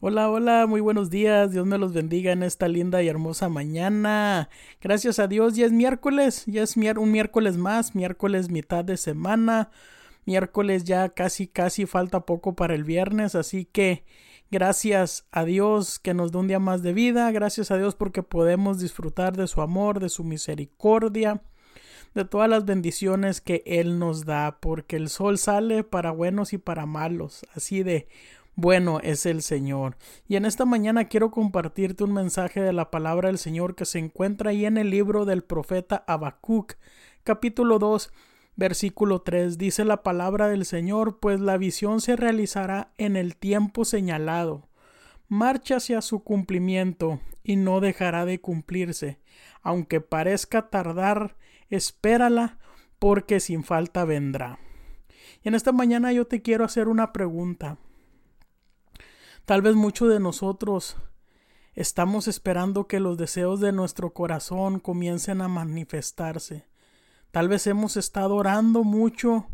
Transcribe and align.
Hola, 0.00 0.28
hola, 0.28 0.66
muy 0.66 0.80
buenos 0.80 1.08
días. 1.08 1.52
Dios 1.52 1.66
me 1.66 1.78
los 1.78 1.92
bendiga 1.94 2.32
en 2.32 2.42
esta 2.42 2.68
linda 2.68 3.02
y 3.02 3.08
hermosa 3.08 3.48
mañana. 3.48 4.50
Gracias 4.80 5.18
a 5.18 5.28
Dios, 5.28 5.54
ya 5.54 5.64
es 5.66 5.72
miércoles, 5.72 6.44
ya 6.46 6.62
es 6.62 6.76
un 6.76 7.12
miércoles 7.12 7.56
más, 7.56 7.94
miércoles 7.94 8.50
mitad 8.50 8.84
de 8.84 8.96
semana. 8.96 9.70
Miércoles 10.26 10.84
ya 10.84 11.08
casi, 11.10 11.46
casi 11.46 11.86
falta 11.86 12.26
poco 12.26 12.54
para 12.54 12.74
el 12.74 12.82
viernes, 12.84 13.34
así 13.34 13.66
que 13.66 14.04
gracias 14.50 15.26
a 15.30 15.44
Dios 15.44 16.00
que 16.00 16.12
nos 16.12 16.32
da 16.32 16.40
un 16.40 16.48
día 16.48 16.58
más 16.58 16.82
de 16.82 16.92
vida. 16.92 17.30
Gracias 17.30 17.70
a 17.70 17.78
Dios 17.78 17.94
porque 17.94 18.22
podemos 18.22 18.80
disfrutar 18.80 19.36
de 19.36 19.46
su 19.46 19.62
amor, 19.62 20.00
de 20.00 20.08
su 20.08 20.24
misericordia 20.24 21.40
de 22.14 22.24
todas 22.24 22.48
las 22.48 22.64
bendiciones 22.64 23.40
que 23.40 23.62
Él 23.66 23.98
nos 23.98 24.24
da, 24.24 24.58
porque 24.60 24.94
el 24.94 25.08
sol 25.08 25.36
sale 25.36 25.82
para 25.82 26.12
buenos 26.12 26.52
y 26.52 26.58
para 26.58 26.86
malos, 26.86 27.44
así 27.54 27.82
de 27.82 28.06
bueno 28.56 29.00
es 29.00 29.26
el 29.26 29.42
Señor. 29.42 29.96
Y 30.28 30.36
en 30.36 30.44
esta 30.44 30.64
mañana 30.64 31.08
quiero 31.08 31.30
compartirte 31.30 32.04
un 32.04 32.12
mensaje 32.12 32.60
de 32.60 32.72
la 32.72 32.90
palabra 32.90 33.28
del 33.28 33.38
Señor 33.38 33.74
que 33.74 33.84
se 33.84 33.98
encuentra 33.98 34.50
ahí 34.50 34.64
en 34.64 34.76
el 34.76 34.90
libro 34.90 35.24
del 35.24 35.42
profeta 35.42 36.04
Habacuc, 36.06 36.74
capítulo 37.24 37.78
2, 37.78 38.12
versículo 38.56 39.22
3. 39.22 39.58
Dice 39.58 39.84
la 39.84 40.02
palabra 40.02 40.48
del 40.48 40.64
Señor, 40.64 41.18
pues 41.18 41.40
la 41.40 41.56
visión 41.56 42.00
se 42.00 42.16
realizará 42.16 42.92
en 42.98 43.16
el 43.16 43.36
tiempo 43.36 43.84
señalado. 43.84 44.68
Marcha 45.28 45.76
hacia 45.76 46.00
su 46.02 46.22
cumplimiento 46.22 47.20
y 47.42 47.56
no 47.56 47.80
dejará 47.80 48.24
de 48.24 48.40
cumplirse. 48.40 49.18
Aunque 49.62 50.00
parezca 50.00 50.70
tardar, 50.70 51.36
espérala, 51.70 52.58
porque 52.98 53.40
sin 53.40 53.64
falta 53.64 54.04
vendrá. 54.04 54.58
Y 55.42 55.48
en 55.48 55.54
esta 55.54 55.72
mañana 55.72 56.12
yo 56.12 56.26
te 56.26 56.40
quiero 56.40 56.64
hacer 56.64 56.88
una 56.88 57.12
pregunta. 57.12 57.78
Tal 59.44 59.60
vez 59.60 59.74
muchos 59.74 60.08
de 60.08 60.20
nosotros 60.20 60.96
estamos 61.74 62.28
esperando 62.28 62.86
que 62.86 62.98
los 62.98 63.18
deseos 63.18 63.60
de 63.60 63.72
nuestro 63.72 64.14
corazón 64.14 64.80
comiencen 64.80 65.42
a 65.42 65.48
manifestarse. 65.48 66.64
Tal 67.30 67.48
vez 67.48 67.66
hemos 67.66 67.98
estado 67.98 68.36
orando 68.36 68.84
mucho 68.84 69.46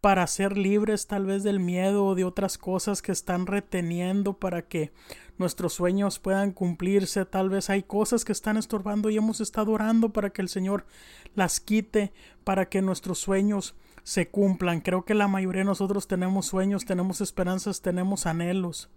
para 0.00 0.24
ser 0.28 0.56
libres 0.56 1.08
tal 1.08 1.26
vez 1.26 1.42
del 1.42 1.58
miedo 1.58 2.06
o 2.06 2.14
de 2.14 2.22
otras 2.22 2.58
cosas 2.58 3.02
que 3.02 3.10
están 3.10 3.48
reteniendo 3.48 4.34
para 4.34 4.68
que 4.68 4.92
nuestros 5.36 5.72
sueños 5.72 6.20
puedan 6.20 6.52
cumplirse. 6.52 7.24
Tal 7.24 7.50
vez 7.50 7.70
hay 7.70 7.82
cosas 7.82 8.24
que 8.24 8.30
están 8.30 8.56
estorbando 8.56 9.10
y 9.10 9.16
hemos 9.16 9.40
estado 9.40 9.72
orando 9.72 10.12
para 10.12 10.30
que 10.30 10.42
el 10.42 10.48
Señor 10.48 10.86
las 11.34 11.58
quite, 11.58 12.12
para 12.44 12.68
que 12.68 12.82
nuestros 12.82 13.18
sueños 13.18 13.74
se 14.04 14.28
cumplan. 14.28 14.80
Creo 14.80 15.04
que 15.04 15.14
la 15.14 15.26
mayoría 15.26 15.62
de 15.62 15.64
nosotros 15.64 16.06
tenemos 16.06 16.46
sueños, 16.46 16.84
tenemos 16.84 17.20
esperanzas, 17.20 17.82
tenemos 17.82 18.26
anhelos. 18.26 18.90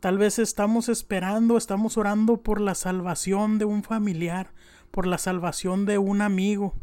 Tal 0.00 0.18
vez 0.18 0.38
estamos 0.38 0.90
esperando, 0.90 1.56
estamos 1.56 1.96
orando 1.96 2.42
por 2.42 2.60
la 2.60 2.74
salvación 2.74 3.58
de 3.58 3.64
un 3.64 3.82
familiar, 3.82 4.52
por 4.90 5.06
la 5.06 5.16
salvación 5.16 5.86
de 5.86 5.96
un 5.96 6.20
amigo, 6.20 6.74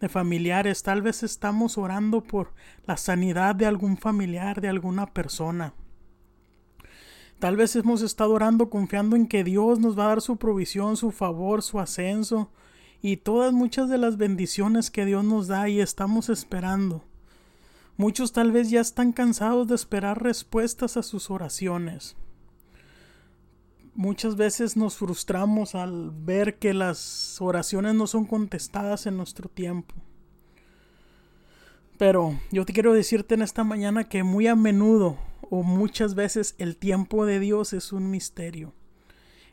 de 0.00 0.08
familiares. 0.08 0.82
Tal 0.82 1.00
vez 1.00 1.22
estamos 1.22 1.78
orando 1.78 2.22
por 2.22 2.52
la 2.84 2.96
sanidad 2.96 3.54
de 3.54 3.66
algún 3.66 3.96
familiar, 3.96 4.60
de 4.60 4.68
alguna 4.68 5.06
persona. 5.06 5.72
Tal 7.38 7.56
vez 7.56 7.76
hemos 7.76 8.02
estado 8.02 8.32
orando 8.32 8.68
confiando 8.68 9.14
en 9.14 9.28
que 9.28 9.44
Dios 9.44 9.78
nos 9.78 9.96
va 9.96 10.06
a 10.06 10.08
dar 10.08 10.20
su 10.20 10.36
provisión, 10.36 10.96
su 10.96 11.12
favor, 11.12 11.62
su 11.62 11.78
ascenso 11.78 12.50
y 13.00 13.18
todas 13.18 13.52
muchas 13.52 13.88
de 13.88 13.98
las 13.98 14.16
bendiciones 14.16 14.90
que 14.90 15.04
Dios 15.04 15.24
nos 15.24 15.46
da 15.46 15.68
y 15.68 15.80
estamos 15.80 16.28
esperando. 16.28 17.04
Muchos 17.96 18.32
tal 18.32 18.50
vez 18.50 18.70
ya 18.70 18.80
están 18.80 19.12
cansados 19.12 19.68
de 19.68 19.76
esperar 19.76 20.20
respuestas 20.20 20.96
a 20.96 21.04
sus 21.04 21.30
oraciones. 21.30 22.16
Muchas 23.98 24.36
veces 24.36 24.76
nos 24.76 24.96
frustramos 24.96 25.74
al 25.74 26.12
ver 26.12 26.60
que 26.60 26.72
las 26.72 27.40
oraciones 27.40 27.96
no 27.96 28.06
son 28.06 28.26
contestadas 28.26 29.06
en 29.06 29.16
nuestro 29.16 29.48
tiempo. 29.48 29.92
Pero 31.98 32.38
yo 32.52 32.64
te 32.64 32.72
quiero 32.72 32.92
decirte 32.92 33.34
en 33.34 33.42
esta 33.42 33.64
mañana 33.64 34.04
que 34.04 34.22
muy 34.22 34.46
a 34.46 34.54
menudo 34.54 35.18
o 35.50 35.64
muchas 35.64 36.14
veces 36.14 36.54
el 36.58 36.76
tiempo 36.76 37.26
de 37.26 37.40
Dios 37.40 37.72
es 37.72 37.92
un 37.92 38.08
misterio. 38.08 38.72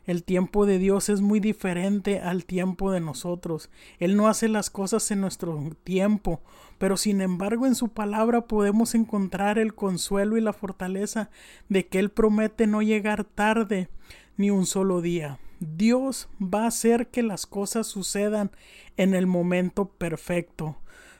El 0.04 0.22
tiempo 0.22 0.64
de 0.64 0.78
Dios 0.78 1.08
es 1.08 1.20
muy 1.20 1.40
diferente 1.40 2.20
al 2.20 2.44
tiempo 2.44 2.92
de 2.92 3.00
nosotros. 3.00 3.68
Él 3.98 4.16
no 4.16 4.28
hace 4.28 4.46
las 4.46 4.70
cosas 4.70 5.10
en 5.10 5.22
nuestro 5.22 5.72
tiempo, 5.82 6.40
pero 6.78 6.96
sin 6.96 7.20
embargo 7.20 7.66
en 7.66 7.74
su 7.74 7.88
palabra 7.88 8.42
podemos 8.42 8.94
encontrar 8.94 9.58
el 9.58 9.74
consuelo 9.74 10.36
y 10.36 10.40
la 10.40 10.52
fortaleza 10.52 11.30
de 11.68 11.88
que 11.88 11.98
Él 11.98 12.10
promete 12.10 12.68
no 12.68 12.80
llegar 12.80 13.24
tarde 13.24 13.88
ni 14.36 14.50
un 14.50 14.66
solo 14.66 15.00
día. 15.00 15.38
Dios 15.60 16.28
va 16.40 16.64
a 16.64 16.68
hacer 16.68 17.08
que 17.08 17.22
las 17.22 17.46
cosas 17.46 17.86
sucedan 17.86 18.50
en 18.96 19.14
el 19.14 19.26
momento 19.26 19.86
perfecto. 19.86 20.76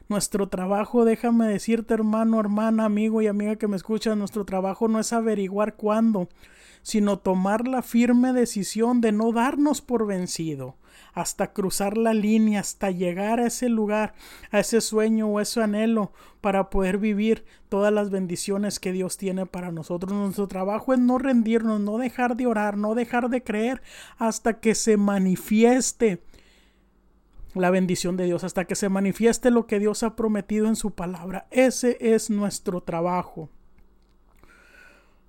Nuestro 0.09 0.49
trabajo, 0.49 1.05
déjame 1.05 1.49
decirte 1.49 1.95
hermano, 1.95 2.39
hermana, 2.39 2.85
amigo 2.85 3.23
y 3.23 3.27
amiga 3.27 3.57
que 3.57 3.69
me 3.69 3.77
escucha, 3.77 4.15
nuestro 4.15 4.45
trabajo 4.45 4.89
no 4.89 5.01
es 5.01 5.13
averiguar 5.13 5.75
cuándo, 5.75 6.29
sino 6.83 7.19
tomar 7.19 7.67
la 7.67 7.83
firme 7.83 8.33
decisión 8.33 9.01
de 9.01 9.13
no 9.13 9.33
darnos 9.33 9.81
por 9.81 10.07
vencido 10.07 10.77
hasta 11.17 11.55
cruzar 11.55 11.97
la 11.97 12.13
línea, 12.13 12.61
hasta 12.61 12.91
llegar 12.91 13.41
a 13.41 13.47
ese 13.47 13.71
lugar, 13.71 14.13
a 14.51 14.61
ese 14.61 14.83
sueño 14.83 15.27
o 15.29 15.41
ese 15.41 15.63
anhelo 15.63 16.13
para 16.43 16.69
poder 16.69 16.99
vivir 16.99 17.47
todas 17.71 17.91
las 17.91 18.11
bendiciones 18.11 18.79
que 18.79 18.93
Dios 18.93 19.17
tiene 19.17 19.47
para 19.47 19.73
nosotros. 19.73 20.13
Nuestro 20.13 20.47
trabajo 20.47 20.93
es 20.93 21.01
no 21.01 21.17
rendirnos, 21.17 21.81
no 21.81 21.97
dejar 21.97 22.37
de 22.37 22.47
orar, 22.47 22.77
no 22.77 22.95
dejar 22.95 23.31
de 23.31 23.43
creer 23.43 23.81
hasta 24.19 24.61
que 24.61 24.75
se 24.75 24.99
manifieste 24.99 26.23
la 27.55 27.71
bendición 27.71 28.19
de 28.19 28.27
Dios, 28.27 28.45
hasta 28.45 28.67
que 28.67 28.75
se 28.75 28.91
manifieste 28.91 29.51
lo 29.51 29.67
que 29.67 29.79
Dios 29.79 30.03
ha 30.03 30.17
prometido 30.17 30.69
en 30.69 30.77
su 30.77 30.91
palabra. 30.91 31.47
Ese 31.51 31.97
es 31.99 32.29
nuestro 32.29 32.83
trabajo. 32.83 33.49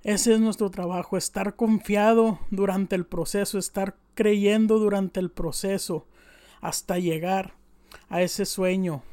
Ese 0.04 0.34
es 0.34 0.40
nuestro 0.40 0.70
trabajo, 0.70 1.18
estar 1.18 1.56
confiado 1.56 2.40
durante 2.50 2.96
el 2.96 3.06
proceso, 3.06 3.58
estar 3.58 3.98
creyendo 4.14 4.80
durante 4.80 5.20
el 5.20 5.32
proceso 5.32 6.08
hasta 6.62 6.98
llegar 6.98 7.54
a 8.10 8.22
ese 8.22 8.46
sueño, 8.46 9.04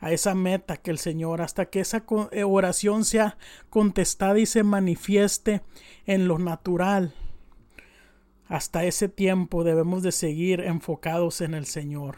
a 0.00 0.12
esa 0.12 0.34
meta 0.34 0.78
que 0.78 0.90
el 0.90 0.98
Señor, 0.98 1.42
hasta 1.42 1.66
que 1.66 1.80
esa 1.80 2.04
eh, 2.32 2.44
oración 2.44 3.04
sea 3.04 3.36
contestada 3.68 4.38
y 4.38 4.46
se 4.46 4.62
manifieste 4.62 5.62
en 6.06 6.28
lo 6.28 6.38
natural. 6.38 7.14
Hasta 8.48 8.84
ese 8.84 9.08
tiempo 9.08 9.62
debemos 9.62 10.02
de 10.02 10.12
seguir 10.12 10.60
enfocados 10.60 11.40
en 11.40 11.54
el 11.54 11.66
Señor. 11.66 12.16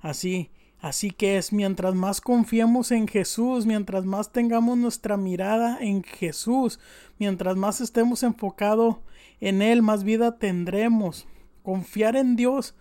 Así, 0.00 0.50
Así 0.80 1.10
que 1.10 1.38
es 1.38 1.52
mientras 1.52 1.94
más 1.94 2.20
confiemos 2.20 2.92
en 2.92 3.08
Jesús, 3.08 3.66
mientras 3.66 4.04
más 4.04 4.30
tengamos 4.30 4.78
nuestra 4.78 5.16
mirada 5.16 5.78
en 5.80 6.04
Jesús, 6.04 6.78
mientras 7.18 7.56
más 7.56 7.80
estemos 7.80 8.22
enfocados 8.22 8.96
en 9.40 9.60
Él, 9.60 9.82
más 9.82 10.04
vida 10.04 10.38
tendremos. 10.38 11.26
Confiar 11.64 12.14
en 12.14 12.36
Dios 12.36 12.74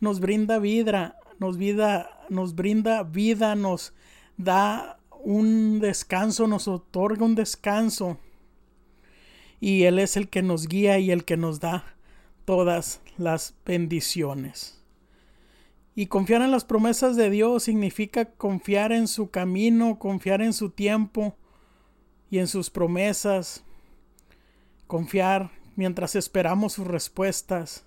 nos 0.00 0.20
brinda 0.20 0.58
vida, 0.58 1.16
nos 1.38 1.58
vida, 1.58 2.08
nos 2.30 2.54
brinda 2.54 3.02
vida, 3.02 3.54
nos 3.54 3.92
da 4.38 4.98
un 5.22 5.78
descanso, 5.80 6.46
nos 6.46 6.68
otorga 6.68 7.24
un 7.24 7.34
descanso. 7.34 8.18
Y 9.60 9.82
Él 9.82 9.98
es 9.98 10.16
el 10.16 10.28
que 10.28 10.42
nos 10.42 10.68
guía 10.68 10.98
y 10.98 11.10
el 11.10 11.24
que 11.24 11.36
nos 11.36 11.60
da 11.60 11.84
todas 12.46 13.00
las 13.18 13.54
bendiciones. 13.66 14.85
Y 15.98 16.08
confiar 16.08 16.42
en 16.42 16.50
las 16.50 16.66
promesas 16.66 17.16
de 17.16 17.30
Dios 17.30 17.62
significa 17.62 18.26
confiar 18.26 18.92
en 18.92 19.08
su 19.08 19.30
camino, 19.30 19.98
confiar 19.98 20.42
en 20.42 20.52
su 20.52 20.68
tiempo 20.68 21.38
y 22.30 22.38
en 22.38 22.48
sus 22.48 22.68
promesas. 22.68 23.64
Confiar 24.86 25.52
mientras 25.74 26.14
esperamos 26.14 26.74
sus 26.74 26.86
respuestas. 26.86 27.86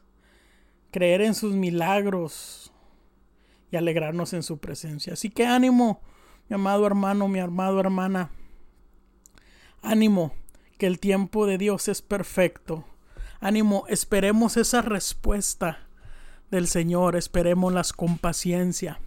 Creer 0.90 1.22
en 1.22 1.36
sus 1.36 1.54
milagros 1.54 2.74
y 3.70 3.78
alegrarnos 3.78 4.34
en 4.34 4.42
su 4.42 4.58
presencia. 4.58 5.14
Así 5.14 5.30
que 5.30 5.46
ánimo, 5.46 6.02
mi 6.50 6.56
amado 6.56 6.88
hermano, 6.88 7.28
mi 7.28 7.40
amado 7.40 7.80
hermana. 7.80 8.32
Ánimo, 9.84 10.34
que 10.80 10.88
el 10.88 11.00
tiempo 11.00 11.46
de 11.46 11.60
Dios 11.60 11.88
es 11.88 12.02
perfecto. 12.02 12.86
Ánimo, 13.40 13.86
esperemos 13.88 14.58
esa 14.58 14.82
respuesta 14.82 15.89
del 16.52 16.68
Señor, 16.68 17.16
esperémoslas 17.16 17.94
con 17.94 18.18
paciencia, 18.18 19.00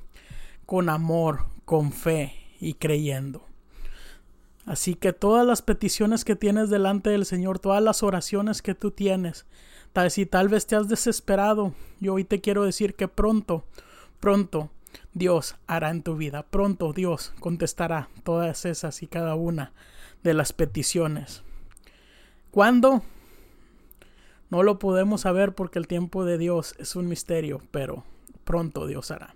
con 0.66 0.88
amor, 0.88 1.46
con 1.64 1.92
fe 1.92 2.34
y 2.60 2.74
creyendo. 2.74 3.44
Así 4.64 4.94
que 4.94 5.12
todas 5.12 5.46
las 5.46 5.62
peticiones 5.62 6.24
que 6.24 6.36
tienes 6.36 6.70
delante 6.70 7.10
del 7.10 7.26
Señor, 7.26 7.58
todas 7.58 7.82
las 7.82 8.02
oraciones 8.02 8.62
que 8.62 8.74
tú 8.74 8.92
tienes, 8.92 9.46
tal 9.92 10.10
si 10.10 10.24
tal 10.24 10.48
vez 10.48 10.66
te 10.66 10.76
has 10.76 10.88
desesperado, 10.88 11.74
yo 12.00 12.14
hoy 12.14 12.24
te 12.24 12.40
quiero 12.40 12.62
decir 12.64 12.94
que 12.94 13.08
pronto, 13.08 13.64
pronto 14.20 14.70
Dios 15.14 15.56
hará 15.66 15.90
en 15.90 16.02
tu 16.02 16.16
vida, 16.16 16.44
pronto 16.44 16.92
Dios 16.92 17.32
contestará 17.40 18.08
todas 18.22 18.64
esas 18.64 19.02
y 19.02 19.08
cada 19.08 19.34
una 19.34 19.72
de 20.22 20.34
las 20.34 20.52
peticiones. 20.52 21.42
¿Cuándo? 22.52 23.02
No 24.52 24.62
lo 24.62 24.78
podemos 24.78 25.22
saber 25.22 25.54
porque 25.54 25.78
el 25.78 25.86
tiempo 25.86 26.26
de 26.26 26.36
Dios 26.36 26.74
es 26.78 26.94
un 26.94 27.08
misterio, 27.08 27.62
pero 27.70 28.04
pronto 28.44 28.86
Dios 28.86 29.10
hará. 29.10 29.34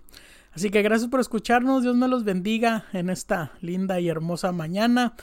Así 0.51 0.69
que 0.69 0.83
gracias 0.83 1.09
por 1.09 1.19
escucharnos, 1.19 1.81
Dios 1.81 1.95
me 1.95 2.07
los 2.07 2.23
bendiga 2.23 2.85
en 2.93 3.09
esta 3.09 3.53
linda 3.61 3.99
y 3.99 4.09
hermosa 4.09 4.51
mañana. 4.51 5.15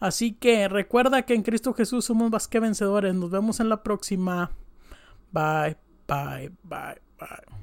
Así 0.00 0.32
que 0.32 0.68
recuerda 0.68 1.26
que 1.26 1.34
en 1.34 1.42
Cristo 1.42 1.74
Jesús 1.74 2.06
somos 2.06 2.30
más 2.30 2.48
que 2.48 2.60
vencedores. 2.60 3.14
Nos 3.14 3.30
vemos 3.30 3.60
en 3.60 3.68
la 3.68 3.82
próxima. 3.82 4.52
Bye, 5.32 5.76
bye, 6.08 6.50
bye, 6.62 7.02
bye. 7.18 7.62